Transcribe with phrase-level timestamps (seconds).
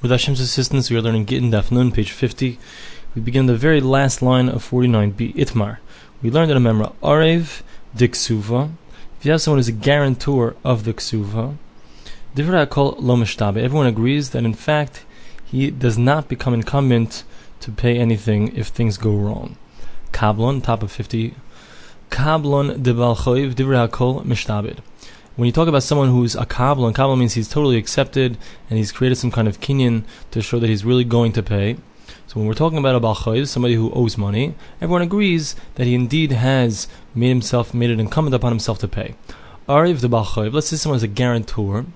[0.00, 2.56] With Hashem's assistance, we are learning Gittin Daf Nun, page 50.
[3.16, 5.78] We begin the very last line of 49b, Itmar.
[6.22, 7.62] We learned in a memra, Arev
[7.96, 8.70] Diksuva.
[9.18, 11.56] If you have someone who's a guarantor of the Ksuva,
[12.36, 15.04] Divirakol Lomishtab, Everyone agrees that in fact
[15.44, 17.24] he does not become incumbent
[17.58, 19.56] to pay anything if things go wrong.
[20.12, 21.34] Kablon, top of 50.
[22.10, 24.78] Kablon de Balchoiv Divra Kol Mishtabed
[25.38, 28.36] when you talk about someone who's a kablon, and kablon means he's totally accepted
[28.68, 30.02] and he's created some kind of kinyan
[30.32, 31.76] to show that he's really going to pay.
[32.26, 35.94] So when we're talking about a balchayv, somebody who owes money, everyone agrees that he
[35.94, 39.14] indeed has made himself, made it incumbent upon himself to pay.
[39.68, 41.86] Ariv the balchayv, let's say someone is a guarantor,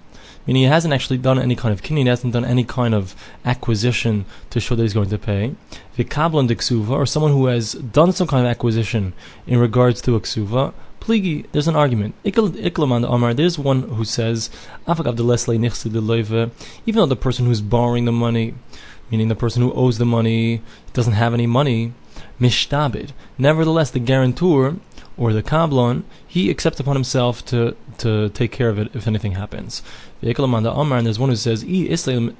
[0.46, 3.16] meaning he hasn't actually done any kind of kinyan, he hasn't done any kind of
[3.44, 5.56] acquisition to show that he's going to pay.
[5.96, 9.14] The kablon diksuva, or someone who has done some kind of acquisition
[9.48, 10.72] in regards to a ksuva,
[11.02, 12.14] Pligi, there's an argument.
[12.24, 14.50] Iklaman Amar, there's one who says,
[14.86, 15.04] even
[16.94, 18.54] though the person who's borrowing the money,
[19.10, 21.92] meaning the person who owes the money, doesn't have any money,
[22.40, 23.10] mishtabid.
[23.36, 24.76] Nevertheless, the guarantor
[25.16, 29.32] or the kablon, he accepts upon himself to, to take care of it if anything
[29.32, 29.82] happens.
[30.22, 32.36] Amar, and there's one who says, mishtabid,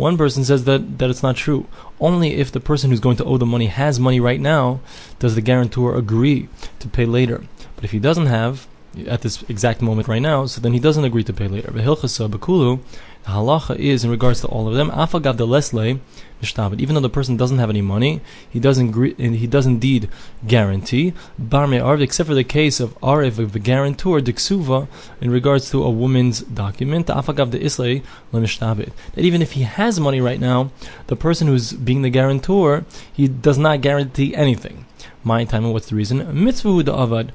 [0.00, 1.66] One person says that, that it's not true.
[2.00, 4.80] Only if the person who's going to owe the money has money right now
[5.18, 6.48] does the guarantor agree
[6.78, 7.44] to pay later.
[7.76, 8.66] But if he doesn't have,
[9.06, 11.70] at this exact moment right now, so then he doesn't agree to pay later.
[11.70, 12.80] Bekulu,
[13.24, 14.90] the halacha is in regards to all of them.
[14.90, 16.00] Afagav de lesle
[16.42, 20.08] even though the person doesn't have any money, he doesn't he does indeed
[20.46, 24.88] guarantee bar arv, except for the case of arv of the guarantor diksuva
[25.20, 27.08] in regards to a woman's document.
[27.08, 28.02] Afagav de islay.
[28.32, 30.70] That even if he has money right now,
[31.08, 34.86] the person who's being the guarantor, he does not guarantee anything
[35.22, 36.44] my time and what's the reason?
[36.44, 37.30] Mitzvah avad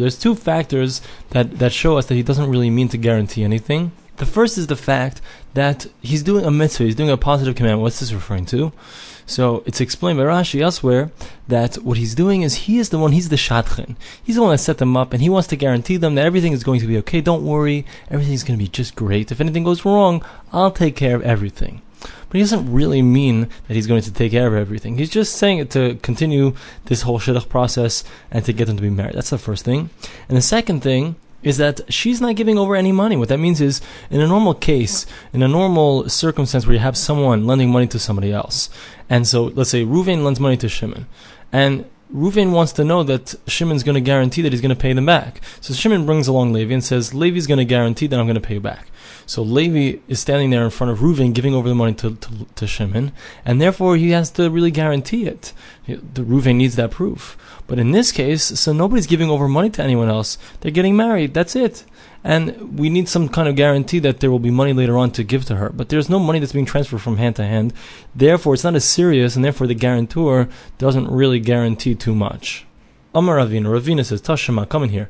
[0.00, 3.92] There's two factors that, that show us that he doesn't really mean to guarantee anything.
[4.16, 5.20] The first is the fact
[5.54, 7.82] that he's doing a mitzvah, he's doing a positive command.
[7.82, 8.72] What's this referring to?
[9.26, 11.10] So it's explained by Rashi elsewhere
[11.48, 13.96] that what he's doing is he is the one, he's the shadchan.
[14.22, 16.52] He's the one that set them up and he wants to guarantee them that everything
[16.52, 17.20] is going to be okay.
[17.20, 19.32] Don't worry, everything's going to be just great.
[19.32, 21.82] If anything goes wrong, I'll take care of everything.
[22.00, 24.96] But he doesn't really mean that he's going to take care of everything.
[24.96, 26.54] He's just saying it to continue
[26.84, 29.14] this whole shidduch process and to get them to be married.
[29.14, 29.90] That's the first thing.
[30.28, 33.16] And the second thing is that she's not giving over any money.
[33.16, 33.80] What that means is,
[34.10, 37.98] in a normal case, in a normal circumstance where you have someone lending money to
[37.98, 38.70] somebody else,
[39.08, 41.06] and so let's say Ruvain lends money to Shimon,
[41.52, 44.92] and Ruvain wants to know that Shimon's going to guarantee that he's going to pay
[44.92, 45.40] them back.
[45.60, 48.40] So Shimon brings along Levi and says, Levi's going to guarantee that I'm going to
[48.40, 48.88] pay you back.
[49.26, 52.46] So Levi is standing there in front of Ruvain, giving over the money to, to,
[52.54, 53.10] to Shimon,
[53.44, 55.52] and therefore he has to really guarantee it.
[55.86, 57.36] The Ruvain needs that proof.
[57.66, 60.38] But in this case, so nobody's giving over money to anyone else.
[60.60, 61.34] They're getting married.
[61.34, 61.84] That's it.
[62.22, 65.24] And we need some kind of guarantee that there will be money later on to
[65.24, 65.70] give to her.
[65.70, 67.72] But there's no money that's being transferred from hand to hand.
[68.14, 70.48] Therefore, it's not as serious, and therefore the guarantor
[70.78, 72.64] doesn't really guarantee too much.
[73.14, 73.66] Amar Ravina.
[73.66, 75.08] Ravina says, Tashima, come in here.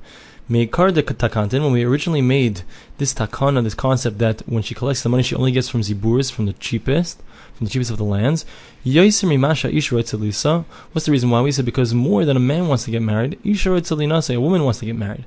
[0.48, 2.62] Meikar de takantin, when we originally made
[2.98, 6.30] this takana, this concept that when she collects the money, she only gets from ziburis,
[6.30, 7.20] from the cheapest,
[7.54, 8.46] from the cheapest of the lands.
[8.84, 11.40] What's the reason why?
[11.40, 14.86] We said because more than a man wants to get married, a woman wants to
[14.86, 15.24] get married.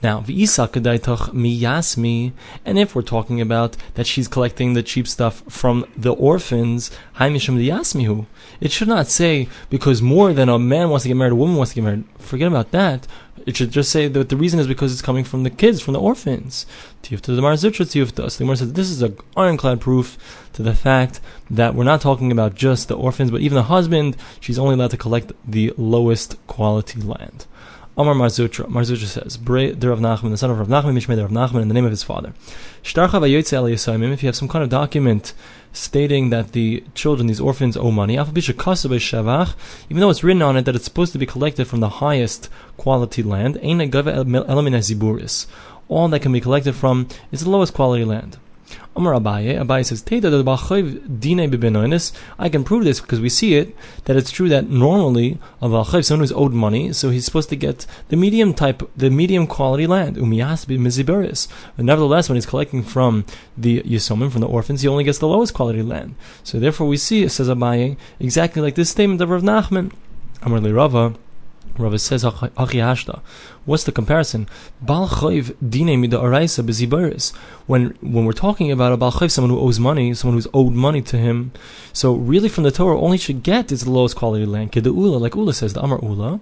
[0.00, 2.32] Now, vi sak miyasmi,
[2.64, 7.58] and if we're talking about that she's collecting the cheap stuff from the orphans, haimishim
[7.60, 8.26] yasmihu,
[8.60, 11.56] it should not say because more than a man wants to get married, a woman
[11.56, 12.04] wants to get married.
[12.18, 13.08] Forget about that.
[13.44, 15.94] It should just say that the reason is because it's coming from the kids, from
[15.94, 16.66] the orphans.
[17.02, 20.18] So the Gemara says this is an ironclad proof
[20.52, 21.20] to the fact
[21.50, 24.90] that we're not talking about just the orphans, but even the husband, she's only allowed
[24.90, 27.46] to collect the lowest quality land.
[27.98, 31.26] Amar Marzutra, Marzutra says, Bre the Rav Nachman, the son of Rav Nachman, Mishmei the
[31.26, 32.32] Rav Nachman, in the name of his father.
[32.84, 35.34] Shtarcha vayotze if you have some kind of document
[35.72, 38.32] stating that the children, these orphans, owe money, even
[40.00, 43.24] though it's written on it that it's supposed to be collected from the highest quality
[43.24, 43.56] land,
[45.88, 48.38] all that can be collected from is the lowest quality land.
[48.96, 50.02] Abaye, Abaye says,
[52.38, 56.04] I can prove this because we see it, that it's true that normally, a balchayv,
[56.04, 59.86] someone who's owed money, so he's supposed to get the medium type, the medium quality
[59.86, 61.48] land, umiyas miziberis.
[61.76, 63.24] But nevertheless, when he's collecting from
[63.56, 66.14] the yisomim, from the orphans, he only gets the lowest quality land.
[66.42, 69.92] So therefore we see, it says Abaye, exactly like this statement of Rav Nachman.
[70.42, 71.14] Amar Rava,
[71.78, 74.48] Rava says, What's the comparison?
[74.80, 77.34] Bal chayv dine mida araisa bezibaris.
[77.66, 80.72] When when we're talking about a bal chayv, someone who owes money, someone who's owed
[80.72, 81.52] money to him,
[81.92, 84.72] so really from the Torah, only should get is the lowest quality land.
[84.72, 86.40] Keda ula, like Ula says, the Amar Ula.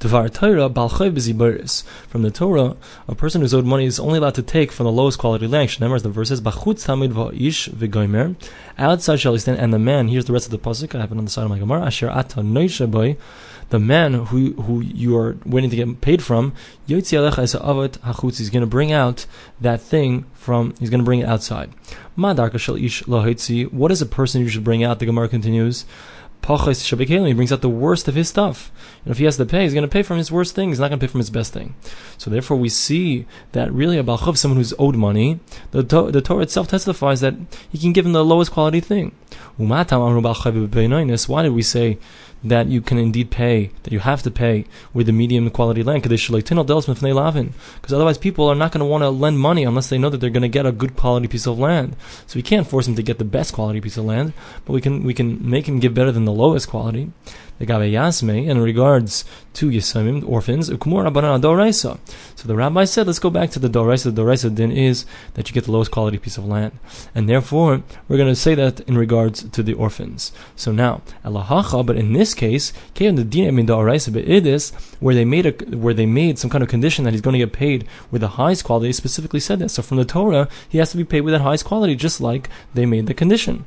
[0.00, 1.84] Devar Torah bal chayv bezibaris.
[2.08, 2.76] From the Torah,
[3.08, 5.70] a person who's owed money is only allowed to take from the lowest quality land.
[5.70, 8.34] Shneimar, the verse says, Bachutz tamid va'ish v'goymer.
[8.76, 10.08] Outside shall he stand, and the man.
[10.08, 10.94] Here's the rest of the pasuk.
[10.94, 11.86] I have it on the side of my Gemara.
[11.86, 13.16] Asher ata noishaboy
[13.70, 16.52] the man who who you are waiting to get paid from,
[16.86, 17.24] he's going
[18.60, 19.26] to bring out
[19.60, 21.70] that thing from, he's going to bring it outside.
[22.16, 24.98] What is a person you should bring out?
[24.98, 25.84] The Gemara continues.
[26.46, 28.70] He brings out the worst of his stuff.
[29.04, 30.68] And if he has to pay, he's going to pay from his worst thing.
[30.68, 31.74] He's not going to pay from his best thing.
[32.18, 35.40] So therefore, we see that really a balchav, someone who's owed money,
[35.70, 37.34] the, the Torah itself testifies that
[37.70, 39.12] he can give him the lowest quality thing.
[39.56, 41.98] Why did we say
[42.44, 46.02] that you can indeed pay, that you have to pay with the medium quality land,
[46.02, 50.18] because otherwise people are not going to want to lend money unless they know that
[50.18, 51.96] they're going to get a good quality piece of land.
[52.26, 54.34] So we can't force them to get the best quality piece of land,
[54.66, 57.10] but we can we can make them give better than the lowest quality
[57.58, 59.24] the Gabe Yasme in regards
[59.54, 64.14] to Yisomim, orphans, So the rabbi said, let's go back to the Doraisa.
[64.14, 66.72] The Doraisa din is that you get the lowest quality piece of land.
[67.14, 70.32] And therefore, we're going to say that in regards to the orphans.
[70.56, 73.24] So now, Alahacha, but in this case, the
[75.00, 77.38] where they made a, where they made some kind of condition that he's going to
[77.38, 79.68] get paid with the highest quality, specifically said that.
[79.68, 82.48] So from the Torah, he has to be paid with that highest quality, just like
[82.72, 83.64] they made the condition.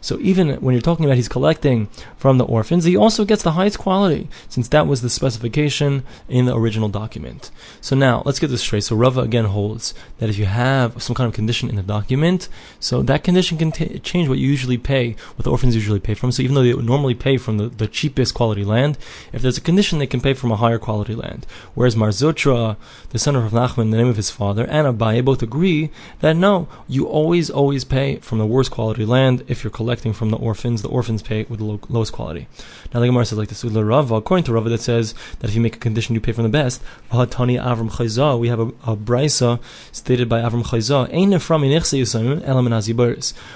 [0.00, 1.88] So even when you're talking about he's collecting
[2.18, 6.44] from the orphans, he also gets the highest quality, since that was the specification in
[6.44, 7.50] the original document.
[7.80, 8.84] So now, let's get this straight.
[8.84, 12.50] So Rava again holds that if you have some kind of condition in the document,
[12.78, 16.12] so that condition can t- change what you usually pay, what the orphans usually pay
[16.12, 16.30] from.
[16.30, 18.98] So even though they would normally pay from the, the cheapest quality land,
[19.32, 21.46] if there's a condition, they can pay from a higher quality land.
[21.74, 22.76] Whereas Mar Zutra,
[23.10, 25.90] the son of Nachman, the name of his father, and Abaye both agree
[26.20, 30.28] that no, you always, always pay from the worst quality land if you're collecting from
[30.28, 30.82] the orphans.
[30.82, 32.48] The orphans with the low, lowest quality.
[32.92, 35.54] Now the Gemara says like this: with Rava, according to Rava, that says that if
[35.54, 36.82] you make a condition, you pay from the best.
[37.10, 39.60] Avram Chayza, we have a, a brisa
[39.92, 41.08] stated by Avram Chayza.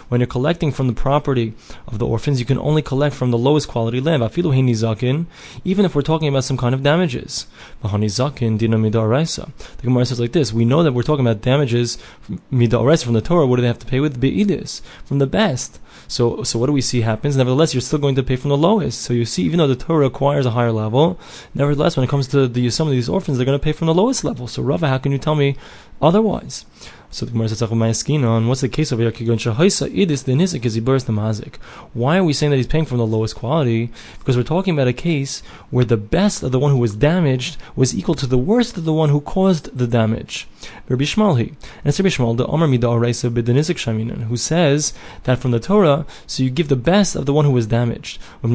[0.09, 1.55] When you're collecting from the property
[1.87, 4.23] of the orphans, you can only collect from the lowest quality land.
[5.65, 7.47] Even if we're talking about some kind of damages.
[7.83, 7.89] The
[9.83, 11.99] Gemara says like this: We know that we're talking about damages
[12.29, 13.47] from the Torah.
[13.47, 14.21] What do they have to pay with?
[14.21, 15.81] Be'idis from the best.
[16.09, 17.37] So, so what do we see happens?
[17.37, 19.01] Nevertheless, you're still going to pay from the lowest.
[19.03, 21.19] So you see, even though the Torah requires a higher level,
[21.55, 23.87] nevertheless, when it comes to the, some of these orphans, they're going to pay from
[23.87, 24.47] the lowest level.
[24.47, 25.57] So, Rava, how can you tell me
[26.01, 26.67] otherwise?
[27.15, 31.07] So the Gemara says, on what's the case of idis the nizik, as he bursts
[31.07, 31.59] the mazik?
[31.93, 33.93] Why are we saying that he's paying from the lowest quality?
[34.19, 35.41] Because we're talking about a case
[35.71, 38.85] where the best of the one who was damaged was equal to the worst of
[38.85, 40.49] the one who caused the damage.
[40.89, 41.05] Rabbi.
[41.19, 44.93] And it's the Omer Mida Araisa B'Denizik who says
[45.25, 48.19] that from the Torah, so you give the best of the one who was damaged.
[48.43, 48.53] And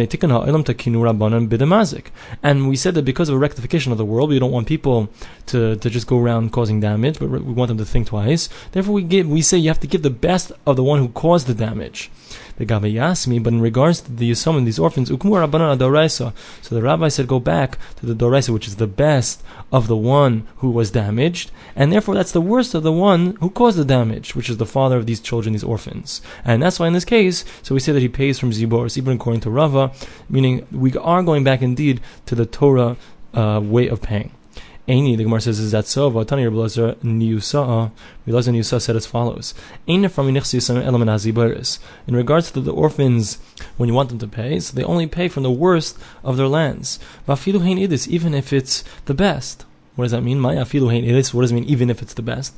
[2.69, 5.09] we said that because of a rectification of the world, we don't want people
[5.47, 8.48] to, to just go around causing damage, but we want them to think twice.
[8.71, 11.09] Therefore, we give we say you have to give the best of the one who
[11.09, 12.11] caused the damage.
[12.57, 16.33] The Gabe Yasmi, but in regards to the Yisomim, these orphans, Ukmur Rabbanan Doraisa.
[16.61, 19.41] So the rabbi said, go back to the Doraisa, which is the best
[19.71, 23.49] of the one who was damaged, and therefore that's the worst of the one who
[23.49, 26.21] caused the damage, which is the father of these children, these orphans.
[26.43, 29.15] And that's why in this case, so we say that he pays from Zibor, even
[29.15, 29.91] according to Rava,
[30.29, 32.97] meaning we are going back indeed to the Torah
[33.33, 34.31] uh, way of paying.
[34.89, 36.09] Aini, the Gemara says, is that so?
[36.09, 37.89] Vatani Rabbi Lazar Niusa, uh,
[38.25, 39.53] Rabbi Niusa said as follows:
[39.85, 40.49] In regards
[42.51, 43.37] to the orphans,
[43.77, 46.47] when you want them to pay, so they only pay from the worst of their
[46.47, 46.97] lands.
[47.27, 49.63] Even if it's the best.
[49.95, 50.41] What does that mean?
[50.41, 51.65] What does it mean?
[51.65, 52.55] Even if it's the best.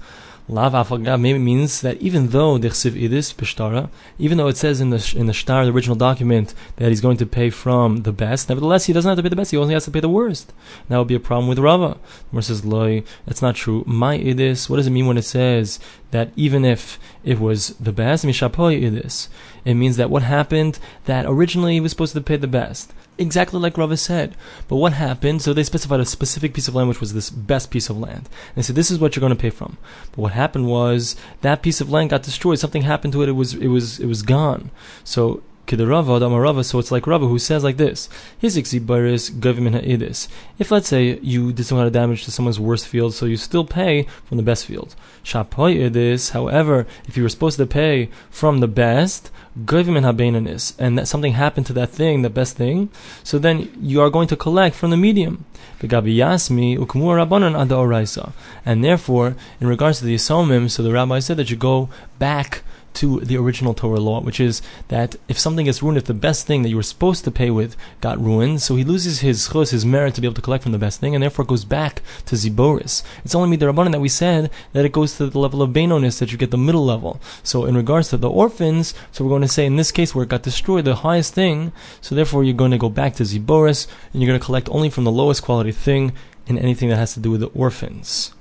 [0.48, 4.90] Lav afagav maybe means that even though dechsiv idis b'shtara, even though it says in
[4.90, 8.50] the in the shtar, the original document, that he's going to pay from the best,
[8.50, 9.52] nevertheless he doesn't have to pay the best.
[9.52, 10.52] He only has to pay the worst.
[10.90, 11.98] That would be a problem with Rava.
[12.30, 13.04] Gemara says loy.
[13.26, 13.84] That's not true.
[13.86, 14.70] My idis.
[14.70, 15.80] What does it mean when it says
[16.12, 19.30] that even if it was the best, mishapoy idis?
[19.64, 23.60] It means that what happened that originally he was supposed to pay the best exactly
[23.60, 24.36] like Rava said.
[24.68, 25.42] But what happened?
[25.42, 28.30] So they specified a specific piece of land, which was this best piece of land.
[28.50, 29.78] And they said, this is what you're going to pay from.
[30.12, 32.60] But what happened was that piece of land got destroyed.
[32.60, 33.30] Something happened to it.
[33.30, 34.72] It was, it was, it was gone.
[35.04, 40.28] So Kidarava, Damarava, so it's like Rava who says like this: His ixibaris idis.
[40.60, 43.38] If let's say you did some kind of damage to someone's worst field, so you
[43.38, 44.96] still pay from the best field.
[45.24, 46.32] Shapoy idis.
[46.32, 51.66] However, if you were supposed to pay from the best, is, and that something happened
[51.68, 52.90] to that thing, the best thing,
[53.24, 55.46] so then you are going to collect from the medium.
[55.80, 58.34] V'gabi yasmi u'kumur rabanan adoraisa.
[58.66, 61.90] And therefore, in regards to the Yisomim, so the rabbi said that you go
[62.20, 62.64] back
[62.96, 66.46] to the original Torah law, which is that if something gets ruined, if the best
[66.46, 69.72] thing that you were supposed to pay with got ruined, so he loses his chus,
[69.72, 72.02] his merit to be able to collect from the best thing, and therefore goes back
[72.26, 73.04] to Ziboris.
[73.24, 76.32] It's only Midarabbanan that we said that it goes to the level of Benonis, that
[76.32, 77.22] you get the middle level.
[77.44, 80.24] So in regards to the orphans, so we're going to say in this case where
[80.24, 81.72] it got destroyed, the highest thing,
[82.02, 84.90] so therefore you're going to go back to Ziboris, and you're going to collect only
[84.90, 86.14] from the lowest quality thing
[86.48, 88.34] in anything that has to do with the orphans.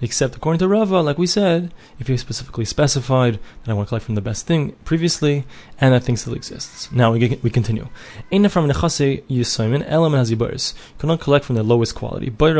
[0.00, 3.90] Except according to Rava, like we said, if you specifically specified that I want to
[3.90, 5.44] collect from the best thing previously,
[5.80, 6.92] and that thing still exists.
[6.92, 7.88] Now we, we continue.
[8.30, 8.70] You cannot
[11.20, 12.30] collect from the lowest quality.
[12.30, 12.58] Bar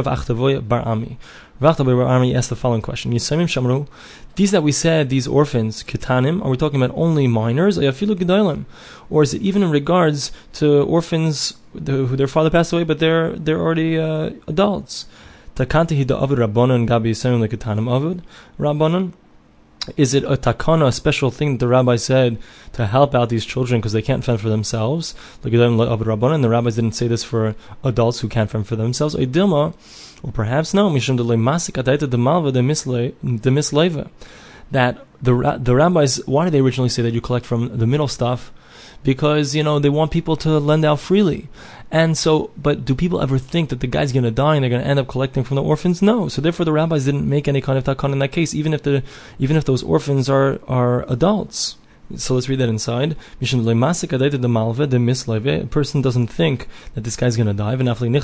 [0.80, 1.18] Ami.
[1.60, 3.86] Army asked the following question: Shamru,
[4.34, 9.34] these that we said, these orphans, kitanim, are we talking about only minors, or is
[9.34, 13.96] it even in regards to orphans who their father passed away, but they're they're already
[13.98, 15.06] uh, adults?
[15.58, 18.22] Takanti hida avid rabbanon gabi yisayim leketanim avid
[18.60, 19.12] rabbanon.
[19.96, 22.38] Is it a takana, a special thing that the rabbi said
[22.74, 25.16] to help out these children because they can't fend for themselves?
[25.42, 29.16] And the rabbis didn't say this for adults who can't fend for themselves.
[29.16, 30.90] Or perhaps no.
[34.70, 38.06] That the the rabbis, why did they originally say that you collect from the middle
[38.06, 38.52] stuff?
[39.02, 41.48] Because you know they want people to lend out freely.
[41.90, 44.70] And so, but do people ever think that the guy's going to die and they're
[44.70, 46.02] going to end up collecting from the orphans?
[46.02, 46.28] No.
[46.28, 48.82] So therefore, the rabbis didn't make any kind of takan in that case, even if
[48.82, 49.02] the,
[49.38, 51.76] even if those orphans are are adults.
[52.16, 53.16] So let's read that inside.
[53.40, 53.44] A
[55.66, 58.14] person doesn't think that this guy's going to die, and the, and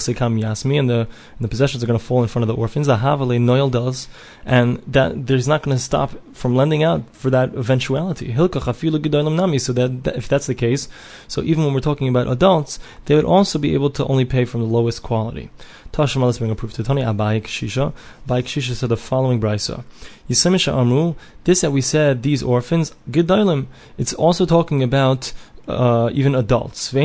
[1.41, 2.88] the possessions are going to fall in front of the orphans.
[4.47, 8.35] and that there's not going to stop from lending out for that eventuality.
[8.35, 10.88] So that, that if that's the case,
[11.29, 14.47] so even when we're talking about adults, they would also be able to only pay
[14.47, 15.50] from the lowest quality.
[15.94, 17.92] Tashma, let's bring a proof to Tani Abai Kshisha.
[18.26, 19.84] Abai Kshisha said the following brisa.
[20.28, 25.32] Yisemisha Amru, this that we said, these orphans, Gedalim, it's also talking about
[25.68, 26.92] uh, even adults.
[26.92, 27.04] And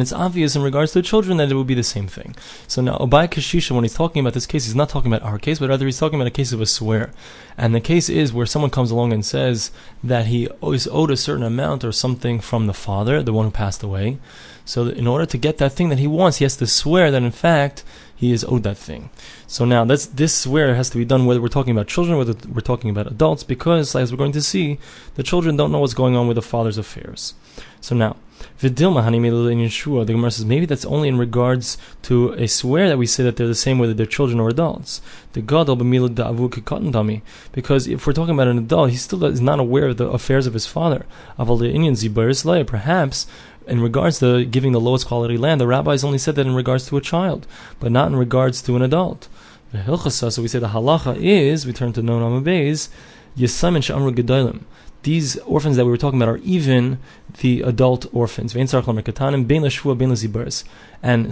[0.00, 2.34] it's obvious in regards to the children that it would be the same thing.
[2.66, 5.38] So now, Abai Kashisha, when he's talking about this case, he's not talking about our
[5.38, 7.12] case, but rather he's talking about a case of a swear.
[7.58, 9.70] And the case is where someone comes along and says
[10.02, 13.50] that he is owed a certain amount or something from the father, the one who
[13.50, 14.18] passed away.
[14.64, 17.22] So in order to get that thing that he wants, he has to swear that
[17.22, 17.84] in fact
[18.16, 19.10] he is owed that thing.
[19.46, 22.18] So now that's this swear has to be done whether we're talking about children, or
[22.18, 24.78] whether we're talking about adults, because as we're going to see,
[25.16, 27.34] the children don't know what's going on with the father's affairs.
[27.80, 28.16] So now,
[28.60, 32.88] Vidilma Hanimil in Yeshua, the Gemara says maybe that's only in regards to a swear
[32.88, 35.02] that we say that they're the same whether they're children or adults.
[35.32, 36.48] The da'avu
[36.90, 40.08] dami, because if we're talking about an adult, he still is not aware of the
[40.08, 41.04] affairs of his father.
[41.36, 43.26] Perhaps
[43.66, 46.86] in regards to giving the lowest quality land, the rabbis only said that in regards
[46.86, 47.46] to a child,
[47.80, 49.28] but not in regards to an adult.
[49.72, 52.88] So we say the halacha is, we turn to non amabeis,
[53.36, 54.62] yesamin she'amru gedolim
[55.04, 56.98] these orphans that we were talking about are even
[57.40, 58.54] the adult orphans.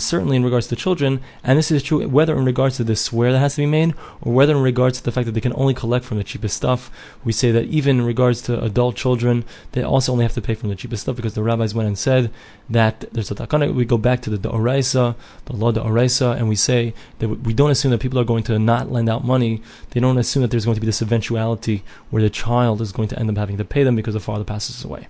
[0.02, 3.32] Certainly in regards to children, and this is true whether in regards to the swear
[3.32, 5.54] that has to be made, or whether in regards to the fact that they can
[5.56, 6.90] only collect from the cheapest stuff.
[7.24, 10.54] We say that even in regards to adult children, they also only have to pay
[10.54, 12.30] from the cheapest stuff because the rabbis went and said
[12.68, 13.74] that there's a takana.
[13.74, 15.14] We go back to the Da'oraisa,
[15.46, 18.58] the law Da'oraisa, and we say that we don't assume that people are going to
[18.58, 19.62] not lend out money.
[19.90, 23.08] They don't assume that there's going to be this eventuality where the child is going
[23.08, 25.08] to end up having to pay them because the father passes away.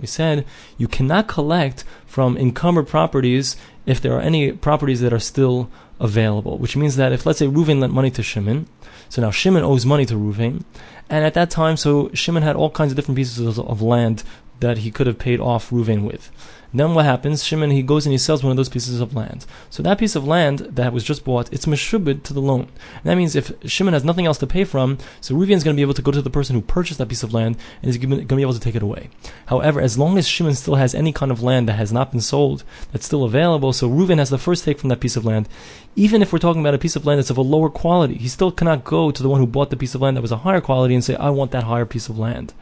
[0.00, 0.44] We said
[0.76, 6.58] you cannot collect from encumbered properties if there are any properties that are still available,
[6.58, 8.66] which means that if, let's say, Reuven lent money to Shimon,
[9.08, 10.64] so now Shimon owes money to Reuven,
[11.08, 14.24] and at that time, so Shimon had all kinds of different pieces of, of land
[14.60, 16.30] that he could have paid off Reuven with.
[16.74, 17.44] Then what happens?
[17.44, 19.44] Shimon he goes and he sells one of those pieces of land.
[19.68, 22.68] So that piece of land that was just bought, it's meshubid to the loan.
[22.96, 25.76] And that means if Shimon has nothing else to pay from, so Reuven is going
[25.76, 27.90] to be able to go to the person who purchased that piece of land and
[27.90, 29.10] is going to be able to take it away.
[29.46, 32.22] However, as long as Shimon still has any kind of land that has not been
[32.22, 35.48] sold, that's still available, so Reuven has the first take from that piece of land.
[35.94, 38.28] Even if we're talking about a piece of land that's of a lower quality, he
[38.28, 40.38] still cannot go to the one who bought the piece of land that was a
[40.38, 42.54] higher quality and say, I want that higher piece of land.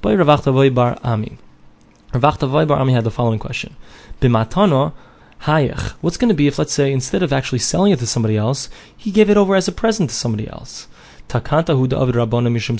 [0.00, 1.38] Bar Ami.
[2.12, 3.76] Ravachta Vaibar Ami had the following question.
[4.20, 4.92] Bimatano,
[5.42, 5.90] Hayach.
[6.00, 8.70] What's going to be if, let's say, instead of actually selling it to somebody else,
[8.96, 10.88] he gave it over as a present to somebody else?
[11.28, 12.78] Takanta hu David Rabbana Mishum.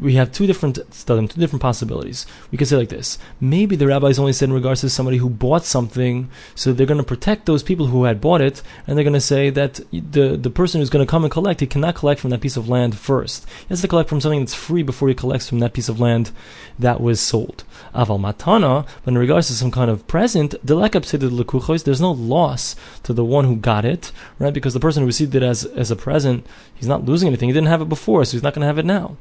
[0.00, 2.26] We have two different two different possibilities.
[2.50, 5.28] We could say like this: maybe the rabbis only said in regards to somebody who
[5.28, 9.04] bought something, so they're going to protect those people who had bought it, and they're
[9.04, 11.94] going to say that the the person who's going to come and collect, he cannot
[11.94, 13.46] collect from that piece of land first.
[13.60, 16.00] He has to collect from something that's free before he collects from that piece of
[16.00, 16.30] land
[16.78, 17.64] that was sold.
[17.94, 23.24] Aval matana, but in regards to some kind of present, there's no loss to the
[23.24, 24.54] one who got it, right?
[24.54, 27.48] Because the person who received it as as a present, he's not losing anything.
[27.48, 29.16] He didn't have it before, so he's not going to have it now.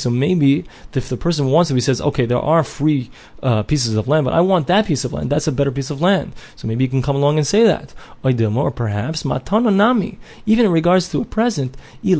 [0.00, 0.64] So maybe
[0.94, 3.10] if the person wants it, he says, okay, there are free
[3.42, 5.30] uh, pieces of land, but I want that piece of land.
[5.30, 6.32] That's a better piece of land.
[6.56, 7.94] So maybe you can come along and say that.
[8.22, 10.18] Or perhaps matana nami.
[10.46, 12.14] Even in regards to a present, the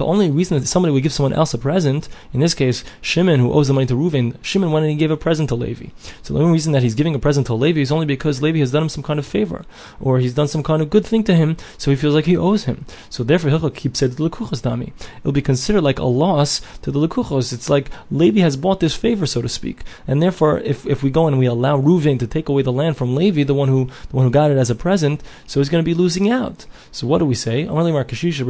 [0.00, 3.52] only reason that somebody would give someone else a present, in this case, Shimon, who
[3.52, 5.86] owes the money to Reuven, Shimon went and he gave a present to Levi.
[6.22, 8.58] So the only reason that he's giving a present to Levi is only because Levi
[8.58, 9.64] has done him some kind of favor,
[10.00, 12.36] or he's done some kind of good thing to him, so he feels like he
[12.36, 12.84] owes him.
[13.10, 14.92] So therefore, he'll keep said dami.
[15.28, 17.52] It'll be considered like a loss to the lekuchos.
[17.52, 21.10] It's like Levi has bought this favor, so to speak, and therefore, if, if we
[21.10, 23.90] go and we allow Reuven to take away the land from Levi, the one who
[24.08, 26.64] the one who got it as a present, so he's going to be losing out.
[26.90, 27.66] So what do we say?
[27.66, 28.40] So Markashisha,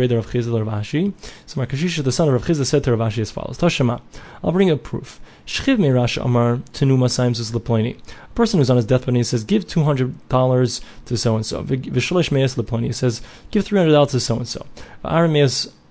[2.05, 4.01] the son of Rav said to Rav Ashi as follows: Tashema,
[4.45, 5.19] I'll bring a proof.
[5.49, 7.97] Shchiv Mirash Amar Leploni.
[7.99, 11.35] A person who's on his deathbed and he says, give two hundred dollars to so
[11.35, 11.65] and so.
[11.65, 12.55] Vishalish Meis.
[12.97, 13.21] Says,
[13.51, 14.65] give three hundred dollars to so and so.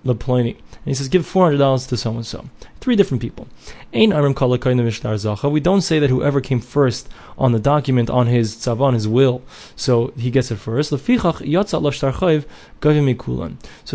[0.05, 0.55] Leploni.
[0.55, 2.45] And he says, give four hundred dollars to so and so.
[2.79, 3.47] Three different people.
[3.93, 5.51] Ain Arim Zacha.
[5.51, 9.41] We don't say that whoever came first on the document on his tzavan, his will,
[9.75, 10.89] so he gets it first.
[10.89, 10.97] So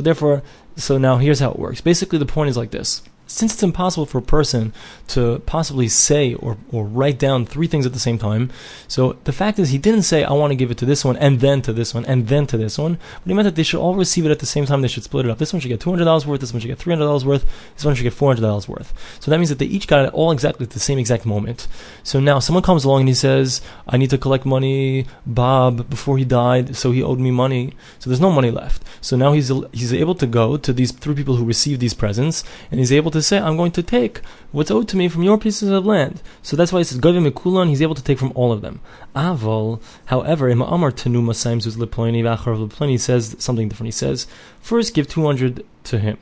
[0.03, 0.43] therefore,
[0.77, 1.81] so now here's how it works.
[1.81, 4.75] Basically, the point is like this since it's impossible for a person
[5.09, 8.51] to possibly say or, or write down three things at the same time,
[8.87, 11.17] so the fact is he didn't say, I want to give it to this one,
[11.17, 13.63] and then to this one, and then to this one, but he meant that they
[13.63, 15.39] should all receive it at the same time, they should split it up.
[15.39, 18.03] This one should get $200 worth, this one should get $300 worth, this one should
[18.03, 18.93] get $400 worth.
[19.21, 21.69] So that means that they each got it all exactly at the same exact moment.
[22.03, 26.19] So now someone comes along and he says, I need to collect money, Bob, before
[26.19, 28.83] he died, so he owed me money, so there's no money left.
[29.01, 32.45] So now he's, he's able to go to these three people who received these presents,
[32.71, 35.39] and he's able to say, I'm going to take what's owed to me from your
[35.39, 36.23] pieces of land.
[36.43, 38.81] So that's why he says Govim Mikulan, he's able to take from all of them.
[39.15, 43.89] Aval, however, in Ma'amar Tenuma Saimzus Leploni Vachar Leploni says something different.
[43.89, 44.27] He says,
[44.61, 46.19] first give 200 to him.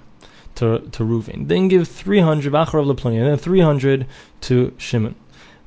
[0.56, 4.04] To, to Reuven, then give 300 Vachar Leploni, and then 300
[4.42, 5.14] to Shimon.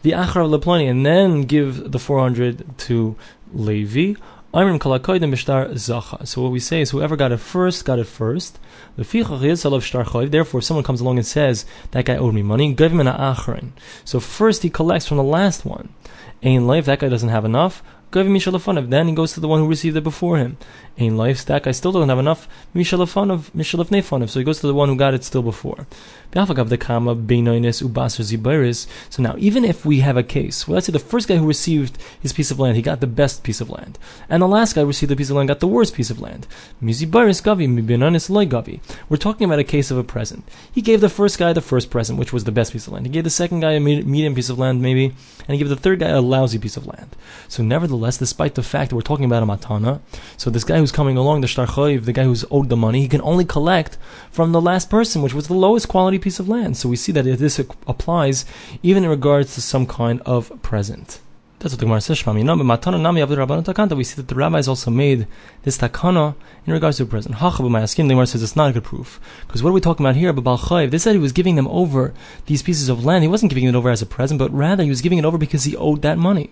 [0.02, 3.16] The Achar Leploni, and then give the 400 to
[3.54, 4.20] Levi.
[4.54, 8.60] So what we say is whoever got it first got it first.
[8.96, 13.08] Therefore, someone comes along and says that guy owed me money, give him an
[14.06, 15.90] So first he collects from the last one.
[16.44, 17.82] And in life, that guy doesn't have enough.
[18.12, 18.36] Give him
[18.90, 20.58] Then he goes to the one who received it before him.
[20.96, 22.48] In life, that guy still doesn't have enough.
[22.74, 22.86] So he
[24.44, 25.88] goes to the one who got it still before.
[26.36, 26.44] So
[29.24, 31.98] now, even if we have a case, well, let's say the first guy who received
[32.20, 34.82] his piece of land, he got the best piece of land, and the last guy
[34.82, 36.48] who received the piece of land got the worst piece of land.
[36.82, 36.94] We're
[39.18, 40.48] talking about a case of a present.
[40.72, 43.06] He gave the first guy the first present, which was the best piece of land.
[43.06, 45.76] He gave the second guy a medium piece of land, maybe, and he gave the
[45.76, 47.16] third guy a lousy piece of land.
[47.48, 50.00] So, nevertheless, despite the fact that we're talking about a matana,
[50.38, 53.08] so this guy who's coming along, the shtar the guy who's owed the money, he
[53.08, 53.98] can only collect
[54.30, 56.78] from the last person, which was the lowest quality piece of land.
[56.78, 58.46] So we see that this applies
[58.84, 61.20] even in regards to some kind of present.
[61.64, 62.26] That's what the Gemara says.
[62.26, 65.28] We see that the rabbis also made
[65.64, 67.40] this takana in regards to a present.
[67.40, 70.34] The Gemara says it's not a good proof because what are we talking about here?
[70.34, 70.44] But
[70.92, 72.14] they said he was giving them over
[72.48, 73.24] these pieces of land.
[73.24, 75.38] He wasn't giving it over as a present, but rather he was giving it over
[75.38, 76.50] because he owed that money.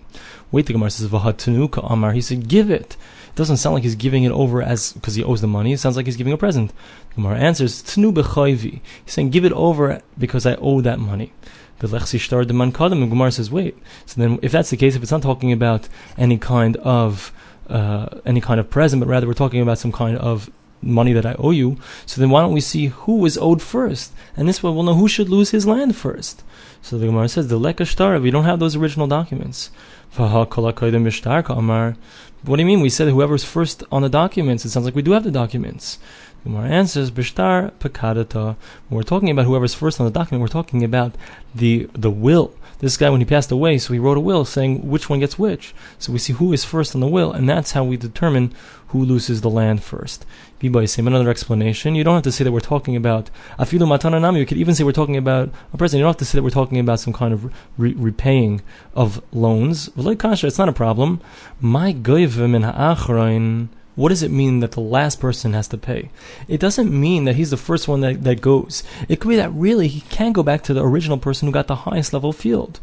[0.50, 2.12] Wait, the Gemara says Amar.
[2.12, 2.96] He said, "Give it."
[3.32, 5.72] It doesn't sound like he's giving it over as because he owes the money.
[5.72, 6.70] It sounds like he's giving a present.
[7.10, 8.80] The Gemara answers, Tnu b'chayvi.
[9.04, 11.32] He's saying, give it over because I owe that money.
[11.78, 13.00] The lechsi shtar the man kadam.
[13.00, 13.76] And Gemara says, wait.
[14.04, 17.32] So then, if that's the case, if it's not talking about any kind of
[17.70, 20.50] uh, any kind of present, but rather we're talking about some kind of
[20.82, 21.78] money that I owe you.
[22.04, 24.12] So then why don't we see who was owed first?
[24.36, 26.42] And this way we'll know who should lose his land first.
[26.82, 29.70] So the Gemara says, the lekashtar, we don't have those original documents.
[32.44, 32.80] What do you mean?
[32.80, 34.64] We said whoever's first on the documents.
[34.64, 35.98] It sounds like we do have the documents.
[36.42, 38.56] Gemara answers, Bishtar Pekadata.
[38.88, 41.14] When we're talking about whoever's first on the document, we're talking about
[41.54, 42.52] the the will.
[42.80, 45.38] This guy, when he passed away, so he wrote a will saying which one gets
[45.38, 45.72] which.
[46.00, 48.52] So we see who is first on the will, and that's how we determine
[48.88, 50.26] who loses the land first.
[50.86, 51.94] Same another explanation.
[51.94, 54.40] You don't have to say that we're talking about afilu matana nami.
[54.40, 55.98] You could even say we're talking about a person.
[55.98, 58.62] You don't have to say that we're talking about some kind of re- repaying
[58.94, 59.90] of loans.
[59.96, 61.20] It's not a problem.
[61.60, 66.10] My goyvim in ha'achroin what does it mean that the last person has to pay?
[66.48, 68.82] It doesn't mean that he's the first one that, that goes.
[69.08, 71.66] It could be that really he can go back to the original person who got
[71.66, 72.80] the highest level field.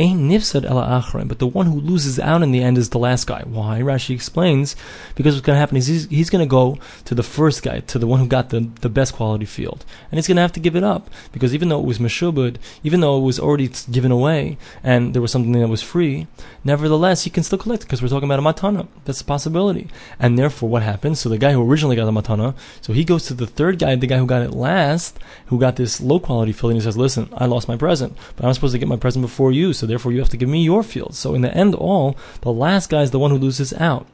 [0.00, 3.00] Ein nifsad ela achron, but the one who loses out in the end is the
[3.00, 3.42] last guy.
[3.44, 3.80] Why?
[3.80, 4.76] Rashi explains,
[5.16, 7.80] because what's going to happen is he's, he's going to go to the first guy,
[7.80, 9.84] to the one who got the, the best quality field.
[10.12, 12.58] And he's going to have to give it up, because even though it was meshubud,
[12.84, 16.28] even though it was already given away, and there was something that was free,
[16.62, 18.86] nevertheless, he can still collect, because we're talking about a matana.
[19.04, 19.88] That's a possibility.
[20.20, 21.18] And therefore, what happens?
[21.18, 23.96] So the guy who originally got the matana, so he goes to the third guy,
[23.96, 26.96] the guy who got it last, who got this low quality field, and he says,
[26.96, 29.87] listen, I lost my present, but I'm supposed to get my present before you, so
[29.88, 31.14] therefore you have to give me your field.
[31.14, 34.06] So in the end, all the last guy is the one who loses out.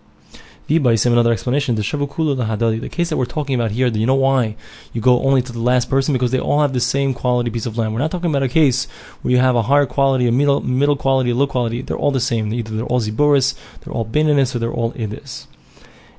[0.68, 4.06] Vibaysim, another explanation, the Shavukula the Hadali, the case that we're talking about here, you
[4.06, 4.56] know why
[4.94, 6.14] you go only to the last person?
[6.14, 7.92] Because they all have the same quality piece of land.
[7.92, 8.86] We're not talking about a case
[9.20, 11.82] where you have a higher quality, a middle middle quality, a low quality.
[11.82, 12.52] They're all the same.
[12.54, 15.46] Either they're all Ziboris, they're all Binanis, or they're all Idis.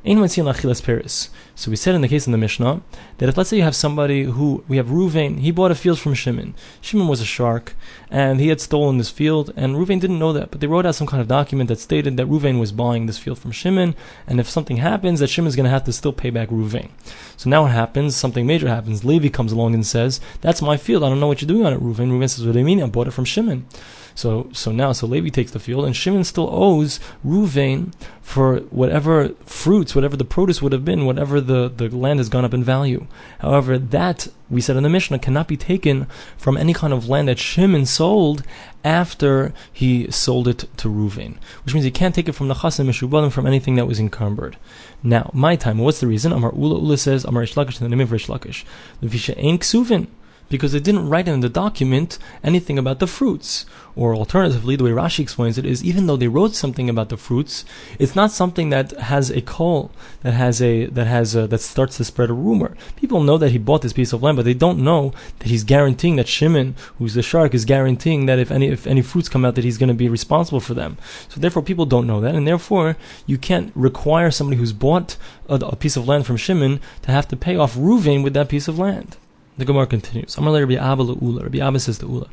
[0.07, 2.81] So we said in the case in the Mishnah
[3.17, 5.97] that if let's say you have somebody who we have Ruvain, he bought a field
[5.97, 6.53] from Shimon.
[6.79, 7.75] Shimon was a shark,
[8.11, 10.93] and he had stolen this field, and Ruvain didn't know that, but they wrote out
[10.93, 13.95] some kind of document that stated that Ruvain was buying this field from Shimon,
[14.27, 16.91] and if something happens, that Shimon is going to have to still pay back Ruvain.
[17.35, 18.15] So now what happens?
[18.15, 19.03] Something major happens.
[19.03, 21.03] Levi comes along and says, "That's my field.
[21.03, 22.83] I don't know what you're doing on it, Ruvain." Ruvain says, "What do you mean?
[22.83, 23.65] I bought it from Shimon."
[24.15, 29.29] So so now so Levi takes the field, and Shimon still owes Ruvain for whatever
[29.45, 32.63] fruits, whatever the produce would have been, whatever the, the land has gone up in
[32.63, 33.07] value.
[33.39, 37.27] However, that we said in the Mishnah cannot be taken from any kind of land
[37.27, 38.43] that Shimon sold
[38.85, 42.87] after he sold it to Ruvain, which means he can't take it from the Chasim
[42.87, 44.55] Meshubalim from anything that was encumbered.
[45.03, 46.31] Now, my time, what's the reason?
[46.31, 48.63] Amar Ula Ula says, Amar Reish Lakish, the name of Reish Lakish.
[49.01, 50.07] The Visha ain't Ksuvin
[50.49, 53.65] because they didn't write in the document anything about the fruits.
[53.95, 57.15] Or alternatively, the way Rashi explains it is even though they wrote something about the
[57.15, 57.63] fruits,
[57.97, 59.89] it's not something that has a call,
[60.21, 62.75] that has a that has a, that starts to spread a rumor.
[62.97, 65.63] People know that he bought this piece of land, but they don't know that he's
[65.63, 69.45] guaranteeing that Shimon, who's the shark, is guaranteeing that if any if any fruits come
[69.45, 70.97] out, that he's going to be responsible for them.
[71.29, 75.15] So therefore, people don't know that, and therefore you can't require somebody who's bought
[75.47, 78.49] a, a piece of land from Shimon to have to pay off Ruvain with that
[78.49, 79.15] piece of land.
[79.57, 80.37] The Gemara continues.
[80.37, 82.27] Rabbi Abba says to Ula.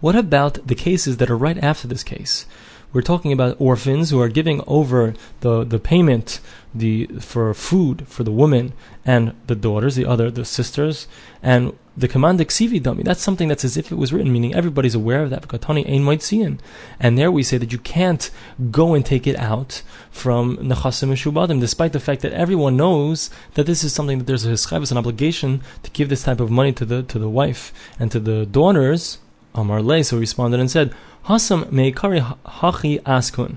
[0.00, 2.46] What about the cases that are right after this case?
[2.92, 6.40] We're talking about orphans who are giving over the, the payment
[6.78, 8.72] the for food for the woman
[9.04, 11.08] and the daughters, the other the sisters,
[11.42, 13.02] and the command ksivi dummy.
[13.02, 15.50] That's something that's as if it was written, meaning everybody's aware of that.
[17.00, 18.30] And there we say that you can't
[18.70, 23.64] go and take it out from nechasim shubadim, despite the fact that everyone knows that
[23.64, 26.72] this is something that there's a hischayvus, an obligation to give this type of money
[26.72, 29.18] to the to the wife and to the daughters.
[29.54, 30.94] Amar Le, so responded and said,
[31.26, 33.56] Hasam meikari hachi askun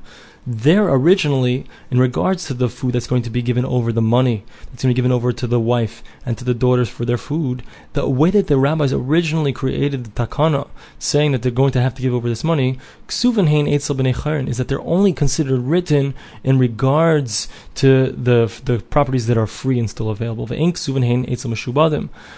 [0.52, 4.44] there originally, in regards to the food that's going to be given over, the money
[4.72, 7.20] that's going to be given over to the wife and to the daughters for their
[7.20, 7.62] food,
[7.94, 11.94] the way that the rabbis originally created the takana, saying that they're going to have
[11.94, 18.62] to give over this money, is that they're only considered written in regards to the
[18.66, 20.48] the properties that are free and still available.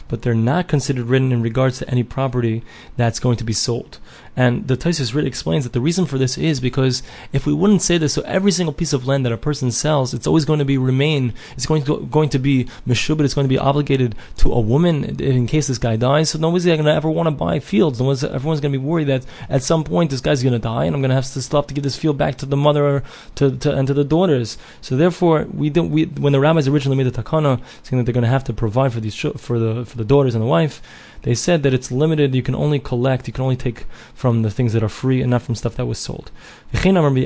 [0.08, 2.64] But they're not considered written in regards to any property
[2.98, 4.00] that's going to be sold.
[4.36, 7.82] And the Taisus really explains that the reason for this is because if we wouldn't
[7.82, 10.60] say this, so every single piece of land that a person sells, it's always going
[10.60, 14.16] to be remain, it's going to going to be meshubit, it's going to be obligated
[14.38, 16.30] to a woman in case this guy dies.
[16.30, 18.00] So nobody's going to ever want to buy fields.
[18.00, 20.86] Nobody's, everyone's going to be worried that at some point this guy's going to die,
[20.86, 22.58] and I'm going to have to still have to give this field back to the
[22.58, 23.04] mother
[23.36, 24.58] to, to and to the daughters.
[24.80, 25.90] So therefore, we don't.
[25.90, 28.54] We when the rabbis originally made the takana, saying that they're going to have to
[28.54, 30.82] provide for these for the for the daughters and the wife
[31.24, 34.52] they said that it's limited, you can only collect, you can only take from the
[34.52, 36.32] things that are free and not from stuff that was sold.
[36.74, 37.26] Similarly,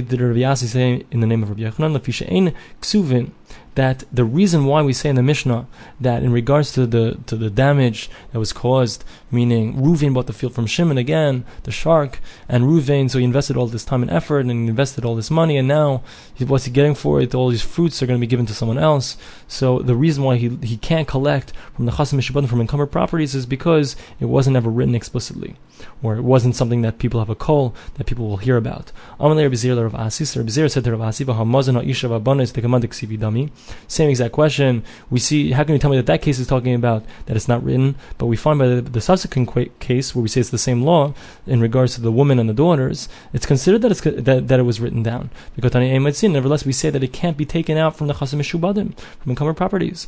[0.00, 3.32] did Rabbi Yasi say in the name of Rabbi Yochanan,
[3.74, 5.66] that the reason why we say in the Mishnah
[6.00, 10.32] that in regards to the to the damage that was caused, meaning Ruvain bought the
[10.32, 14.10] field from Shimon again, the shark, and Ruvain, so he invested all this time and
[14.10, 16.02] effort and he invested all this money, and now
[16.46, 17.34] what's he getting for it?
[17.34, 19.16] All these fruits are going to be given to someone else.
[19.48, 23.34] So the reason why he he can't collect from the Chasim Mishabbatim from encumbered properties
[23.34, 25.56] is because it wasn't ever written explicitly,
[26.02, 28.92] or it wasn't something that people have a call that people will hear about.
[29.18, 32.52] Amalei Rabbi Zir Rav Asi, so Rabbi Zir said to Rav Asi, "V'hamazon ha'isha v'abanis
[32.52, 33.50] tekamandik sivi dami."
[33.88, 34.82] Same exact question.
[35.10, 37.48] We see, how can you tell me that that case is talking about that it's
[37.48, 37.96] not written?
[38.18, 41.14] But we find by the, the pasuk case where we say it's the same law
[41.46, 44.64] in regards to the woman and the daughters, it's considered that it's that, that it
[44.64, 48.14] was written down because nevertheless we say that it can't be taken out from the
[48.14, 50.06] chasim mishubadim from encumbered properties.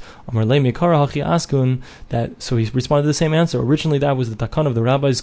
[2.09, 3.61] That so he responded to the same answer.
[3.61, 5.21] Originally, that was the takan of the rabbis.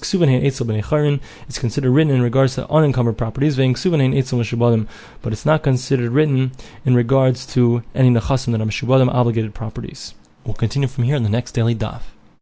[1.48, 6.52] It's considered written in regards to unencumbered properties, but it's not considered written
[6.86, 10.14] in regards to any nechasim that are mishubadim obligated properties.
[10.44, 12.02] We'll continue from here in the next daily daf.